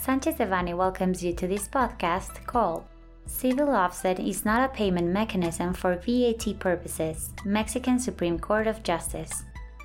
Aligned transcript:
Sanchez 0.00 0.36
Devanny 0.36 0.74
welcomes 0.74 1.22
you 1.22 1.34
to 1.34 1.46
this 1.46 1.68
podcast 1.68 2.46
called 2.46 2.84
Civil 3.26 3.68
Offset 3.68 4.18
is 4.18 4.46
not 4.46 4.64
a 4.64 4.72
payment 4.72 5.08
mechanism 5.08 5.74
for 5.74 5.94
VAT 5.96 6.58
purposes, 6.58 7.34
Mexican 7.44 7.98
Supreme 7.98 8.38
Court 8.38 8.66
of 8.66 8.82
Justice. 8.82 9.44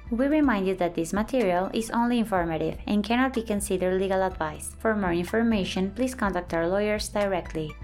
We 0.09 0.27
remind 0.27 0.67
you 0.67 0.75
that 0.75 0.95
this 0.95 1.11
material 1.11 1.69
is 1.73 1.91
only 1.91 2.19
informative 2.19 2.77
and 2.87 3.03
cannot 3.03 3.33
be 3.33 3.43
considered 3.43 3.99
legal 3.99 4.23
advice. 4.23 4.73
For 4.79 4.95
more 4.95 5.11
information, 5.11 5.91
please 5.91 6.15
contact 6.15 6.53
our 6.53 6.69
lawyers 6.69 7.09
directly. 7.09 7.75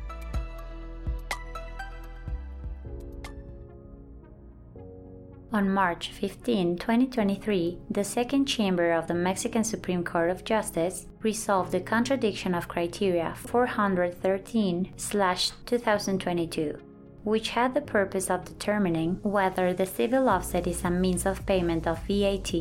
On 5.53 5.69
March 5.69 6.11
15, 6.11 6.77
2023, 6.77 7.77
the 7.89 8.05
Second 8.05 8.45
Chamber 8.45 8.93
of 8.93 9.07
the 9.07 9.13
Mexican 9.13 9.65
Supreme 9.65 10.01
Court 10.01 10.29
of 10.29 10.45
Justice 10.45 11.07
resolved 11.21 11.73
the 11.73 11.81
contradiction 11.81 12.55
of 12.55 12.69
criteria 12.69 13.33
413 13.35 14.93
2022, 14.95 16.77
which 17.25 17.49
had 17.49 17.73
the 17.73 17.81
purpose 17.81 18.29
of 18.29 18.45
determining 18.45 19.19
whether 19.23 19.73
the 19.73 19.85
civil 19.85 20.29
offset 20.29 20.67
is 20.67 20.85
a 20.85 20.89
means 20.89 21.25
of 21.25 21.45
payment 21.45 21.85
of 21.85 22.01
VAT. 22.07 22.53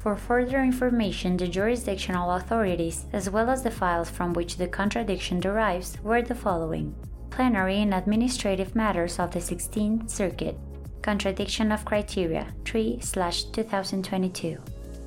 For 0.00 0.16
further 0.16 0.64
information, 0.64 1.36
the 1.36 1.46
jurisdictional 1.46 2.32
authorities, 2.32 3.06
as 3.12 3.30
well 3.30 3.50
as 3.50 3.62
the 3.62 3.70
files 3.70 4.10
from 4.10 4.32
which 4.32 4.56
the 4.56 4.66
contradiction 4.66 5.38
derives, 5.38 5.96
were 6.02 6.22
the 6.22 6.34
following 6.34 6.96
Plenary 7.30 7.80
and 7.80 7.94
Administrative 7.94 8.74
Matters 8.74 9.20
of 9.20 9.30
the 9.30 9.38
16th 9.38 10.10
Circuit, 10.10 10.58
Contradiction 11.02 11.72
of 11.72 11.84
Criteria 11.84 12.46
3 12.64 13.00
2022. 13.02 14.58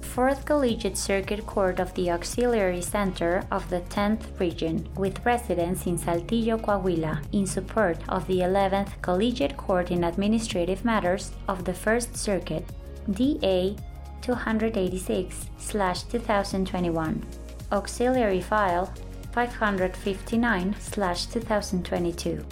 Fourth 0.02 0.45
Collegiate 0.45 0.98
Circuit 0.98 1.45
Court 1.45 1.80
of 1.80 1.94
the 1.94 2.12
Auxiliary 2.12 2.81
Center 2.81 3.43
of 3.51 3.70
the 3.70 3.79
10th 3.82 4.40
Region, 4.40 4.88
with 4.96 5.26
residence 5.26 5.88
in 5.88 5.98
Saltillo, 5.98 6.57
Coahuila, 6.62 7.23
in 7.32 7.48
support 7.48 7.98
of 8.10 8.27
the 8.27 8.40
11th 8.40 9.01
Collegiate 9.01 9.57
Court 9.57 9.90
in 9.91 10.04
Administrative 10.04 10.84
Matters 10.85 11.32
of 11.48 11.63
the 11.66 11.73
First 11.73 12.16
Circuit, 12.16 12.66
DA 13.12 13.76
286 14.21 15.49
2021. 15.71 17.26
Auxiliary 17.71 18.41
File 18.41 18.93
559 19.34 20.76
2022. 20.91 22.46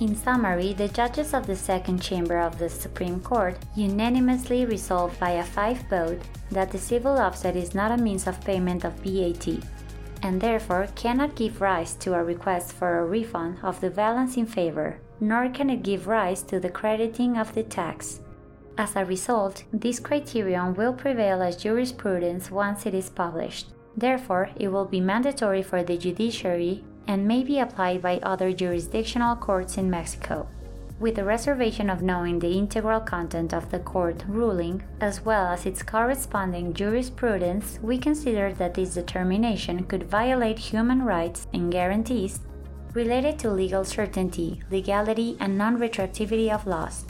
In 0.00 0.16
summary, 0.16 0.72
the 0.72 0.88
judges 0.88 1.34
of 1.34 1.46
the 1.46 1.54
Second 1.54 2.00
Chamber 2.00 2.38
of 2.38 2.58
the 2.58 2.70
Supreme 2.70 3.20
Court 3.20 3.58
unanimously 3.76 4.64
resolved 4.64 5.20
by 5.20 5.32
a 5.32 5.44
five 5.44 5.76
vote 5.90 6.22
that 6.50 6.70
the 6.70 6.78
civil 6.78 7.18
offset 7.18 7.54
is 7.54 7.74
not 7.74 7.90
a 7.92 8.02
means 8.02 8.26
of 8.26 8.42
payment 8.42 8.84
of 8.84 8.94
VAT, 9.00 9.62
and 10.22 10.40
therefore 10.40 10.88
cannot 10.94 11.36
give 11.36 11.60
rise 11.60 11.92
to 11.96 12.14
a 12.14 12.24
request 12.24 12.72
for 12.72 12.98
a 12.98 13.04
refund 13.04 13.58
of 13.62 13.78
the 13.82 13.90
balance 13.90 14.38
in 14.38 14.46
favor, 14.46 14.98
nor 15.20 15.50
can 15.50 15.68
it 15.68 15.82
give 15.82 16.06
rise 16.06 16.42
to 16.44 16.58
the 16.58 16.70
crediting 16.70 17.36
of 17.36 17.52
the 17.52 17.62
tax. 17.62 18.20
As 18.78 18.96
a 18.96 19.04
result, 19.04 19.64
this 19.70 20.00
criterion 20.00 20.72
will 20.76 20.94
prevail 20.94 21.42
as 21.42 21.56
jurisprudence 21.58 22.50
once 22.50 22.86
it 22.86 22.94
is 22.94 23.10
published. 23.10 23.66
Therefore, 23.98 24.48
it 24.56 24.68
will 24.68 24.86
be 24.86 25.00
mandatory 25.00 25.62
for 25.62 25.82
the 25.82 25.98
judiciary 25.98 26.84
and 27.10 27.26
may 27.26 27.42
be 27.42 27.58
applied 27.58 28.00
by 28.00 28.20
other 28.22 28.52
jurisdictional 28.52 29.34
courts 29.34 29.76
in 29.76 29.90
Mexico. 29.90 30.46
With 31.00 31.16
the 31.16 31.24
reservation 31.24 31.90
of 31.90 32.02
knowing 32.02 32.38
the 32.38 32.56
integral 32.56 33.00
content 33.00 33.52
of 33.52 33.68
the 33.72 33.80
court 33.80 34.22
ruling, 34.28 34.84
as 35.00 35.24
well 35.24 35.48
as 35.48 35.66
its 35.66 35.82
corresponding 35.82 36.72
jurisprudence, 36.72 37.80
we 37.82 37.98
consider 37.98 38.52
that 38.52 38.74
this 38.74 38.94
determination 38.94 39.82
could 39.86 40.04
violate 40.04 40.60
human 40.60 41.02
rights 41.02 41.48
and 41.52 41.72
guarantees 41.72 42.38
related 42.94 43.40
to 43.40 43.50
legal 43.50 43.84
certainty, 43.84 44.62
legality, 44.70 45.36
and 45.40 45.58
non 45.58 45.78
retroactivity 45.78 46.48
of 46.48 46.64
laws. 46.64 47.04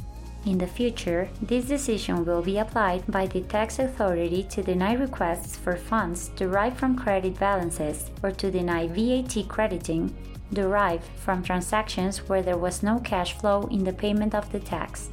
In 0.47 0.57
the 0.57 0.67
future, 0.67 1.29
this 1.43 1.67
decision 1.67 2.25
will 2.25 2.41
be 2.41 2.59
applied 2.59 3.07
by 3.07 3.27
the 3.27 3.43
tax 3.43 3.79
authority 3.79 4.43
to 4.45 4.63
deny 4.63 4.95
requests 4.95 5.57
for 5.57 5.77
funds 5.77 6.29
derived 6.29 6.79
from 6.79 6.97
credit 6.97 7.39
balances 7.39 8.11
or 8.23 8.31
to 8.31 8.51
deny 8.51 8.87
VAT 8.87 9.47
crediting 9.49 10.15
derived 10.53 11.05
from 11.17 11.43
transactions 11.43 12.29
where 12.29 12.43
there 12.43 12.57
was 12.57 12.83
no 12.83 12.99
cash 13.01 13.35
flow 13.35 13.69
in 13.71 13.85
the 13.85 13.93
payment 13.93 14.35
of 14.35 14.51
the 14.51 14.61
tax. 14.61 15.11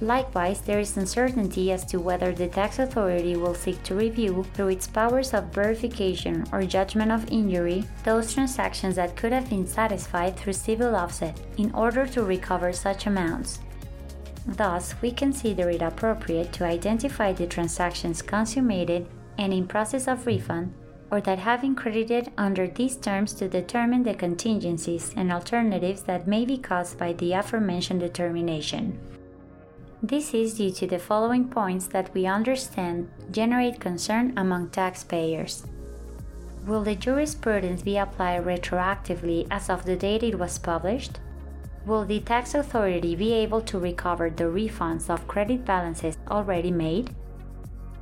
Likewise, 0.00 0.60
there 0.60 0.78
is 0.78 0.96
uncertainty 0.96 1.72
as 1.72 1.84
to 1.86 1.98
whether 1.98 2.32
the 2.32 2.46
tax 2.46 2.78
authority 2.78 3.34
will 3.34 3.54
seek 3.54 3.82
to 3.82 3.96
review, 3.96 4.46
through 4.54 4.68
its 4.68 4.86
powers 4.86 5.34
of 5.34 5.52
verification 5.52 6.46
or 6.52 6.62
judgment 6.62 7.10
of 7.10 7.28
injury, 7.32 7.82
those 8.04 8.32
transactions 8.32 8.94
that 8.94 9.16
could 9.16 9.32
have 9.32 9.50
been 9.50 9.66
satisfied 9.66 10.36
through 10.36 10.52
civil 10.52 10.94
offset 10.94 11.36
in 11.56 11.74
order 11.74 12.06
to 12.06 12.22
recover 12.22 12.72
such 12.72 13.06
amounts. 13.06 13.58
Thus, 14.48 14.94
we 15.02 15.10
consider 15.12 15.68
it 15.68 15.82
appropriate 15.82 16.54
to 16.54 16.64
identify 16.64 17.34
the 17.34 17.46
transactions 17.46 18.22
consummated 18.22 19.06
and 19.36 19.52
in 19.52 19.68
process 19.68 20.08
of 20.08 20.26
refund, 20.26 20.72
or 21.10 21.20
that 21.20 21.38
have 21.38 21.60
been 21.60 21.74
credited 21.74 22.32
under 22.38 22.66
these 22.66 22.96
terms 22.96 23.34
to 23.34 23.48
determine 23.48 24.02
the 24.02 24.14
contingencies 24.14 25.12
and 25.14 25.30
alternatives 25.30 26.02
that 26.04 26.26
may 26.26 26.46
be 26.46 26.56
caused 26.56 26.98
by 26.98 27.12
the 27.12 27.34
aforementioned 27.34 28.00
determination. 28.00 28.98
This 30.02 30.32
is 30.32 30.54
due 30.54 30.70
to 30.72 30.86
the 30.86 30.98
following 30.98 31.48
points 31.48 31.86
that 31.88 32.14
we 32.14 32.24
understand 32.24 33.10
generate 33.30 33.80
concern 33.80 34.32
among 34.36 34.70
taxpayers. 34.70 35.66
Will 36.66 36.82
the 36.82 36.94
jurisprudence 36.94 37.82
be 37.82 37.98
applied 37.98 38.44
retroactively 38.44 39.46
as 39.50 39.68
of 39.68 39.84
the 39.84 39.96
date 39.96 40.22
it 40.22 40.38
was 40.38 40.58
published? 40.58 41.20
Will 41.88 42.04
the 42.04 42.20
tax 42.20 42.54
authority 42.54 43.16
be 43.16 43.32
able 43.32 43.62
to 43.62 43.78
recover 43.78 44.28
the 44.28 44.44
refunds 44.44 45.08
of 45.08 45.26
credit 45.26 45.64
balances 45.64 46.18
already 46.30 46.70
made? 46.70 47.14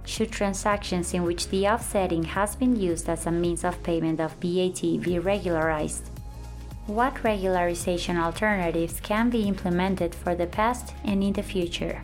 Should 0.05 0.33
transactions 0.33 1.15
in 1.15 1.23
which 1.23 1.47
the 1.51 1.69
offsetting 1.69 2.25
has 2.25 2.57
been 2.57 2.75
used 2.75 3.09
as 3.09 3.27
a 3.27 3.31
means 3.31 3.63
of 3.63 3.81
payment 3.85 4.19
of 4.19 4.33
VAT 4.43 4.83
be 4.83 5.21
regularized? 5.21 6.11
What 6.89 7.15
regularization 7.23 8.21
alternatives 8.21 8.99
can 8.99 9.31
be 9.31 9.47
implemented 9.47 10.17
for 10.17 10.35
the 10.35 10.49
past 10.49 10.93
and 11.05 11.23
in 11.23 11.35
the 11.35 11.45
future? 11.45 12.03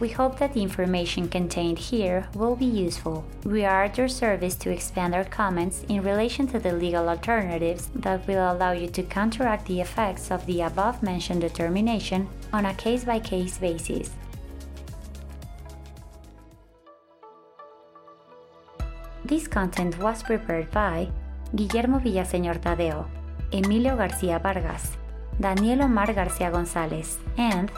We 0.00 0.08
hope 0.08 0.38
that 0.38 0.54
the 0.54 0.62
information 0.62 1.28
contained 1.28 1.78
here 1.78 2.26
will 2.34 2.56
be 2.56 2.64
useful. 2.64 3.22
We 3.44 3.66
are 3.66 3.84
at 3.84 3.98
your 3.98 4.08
service 4.08 4.54
to 4.56 4.70
expand 4.70 5.14
our 5.14 5.26
comments 5.26 5.84
in 5.90 6.02
relation 6.02 6.46
to 6.48 6.58
the 6.58 6.72
legal 6.72 7.06
alternatives 7.06 7.90
that 7.96 8.26
will 8.26 8.50
allow 8.50 8.72
you 8.72 8.88
to 8.88 9.02
counteract 9.02 9.66
the 9.66 9.82
effects 9.82 10.30
of 10.30 10.46
the 10.46 10.62
above 10.62 11.02
mentioned 11.02 11.42
determination 11.42 12.30
on 12.50 12.64
a 12.64 12.74
case 12.74 13.04
by 13.04 13.18
case 13.18 13.58
basis. 13.58 14.08
This 19.22 19.46
content 19.46 19.98
was 19.98 20.22
prepared 20.22 20.70
by 20.70 21.10
Guillermo 21.54 21.98
Villaseñor 21.98 22.58
Tadeo, 22.60 23.04
Emilio 23.52 23.96
García 23.98 24.42
Vargas, 24.42 24.96
Daniel 25.38 25.82
Omar 25.82 26.14
García 26.14 26.50
González, 26.50 27.18
and 27.36 27.70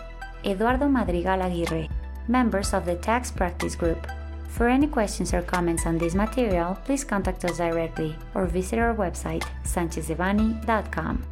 Eduardo 0.45 0.89
Madrigal 0.89 1.43
Aguirre 1.43 1.89
members 2.29 2.73
of 2.75 2.85
the 2.85 2.97
Tax 2.97 3.31
Practice 3.31 3.75
Group. 3.75 4.07
For 4.49 4.69
any 4.69 4.87
questions 4.87 5.33
or 5.33 5.43
comments 5.43 5.87
on 5.87 5.97
this 5.99 6.15
material, 6.15 6.77
please 6.85 7.05
contact 7.05 7.45
us 7.45 7.57
directly 7.57 8.17
or 8.35 8.47
visit 8.47 8.79
our 8.79 8.95
website, 8.95 9.45
sanchezdevanny.com. 9.65 11.23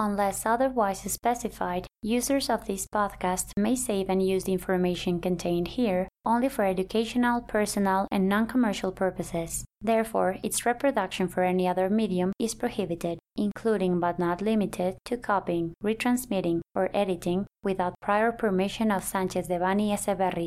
Unless 0.00 0.46
otherwise 0.46 1.00
specified, 1.00 1.88
users 2.02 2.48
of 2.48 2.66
this 2.66 2.86
podcast 2.86 3.50
may 3.56 3.74
save 3.74 4.08
and 4.08 4.22
use 4.22 4.44
the 4.44 4.52
information 4.52 5.20
contained 5.20 5.68
here 5.68 6.06
only 6.28 6.48
for 6.48 6.64
educational, 6.64 7.40
personal, 7.40 8.06
and 8.12 8.28
non 8.28 8.46
commercial 8.46 8.92
purposes. 8.92 9.64
Therefore, 9.80 10.36
its 10.42 10.66
reproduction 10.66 11.26
for 11.26 11.42
any 11.42 11.66
other 11.66 11.88
medium 11.88 12.32
is 12.38 12.54
prohibited, 12.54 13.18
including 13.36 13.98
but 13.98 14.18
not 14.18 14.42
limited 14.42 14.98
to 15.06 15.16
copying, 15.16 15.72
retransmitting, 15.82 16.60
or 16.74 16.90
editing 16.92 17.46
without 17.64 17.98
prior 18.00 18.30
permission 18.30 18.90
of 18.90 19.04
Sanchez 19.04 19.48
Devanny 19.48 19.90
Echeverri, 19.90 20.46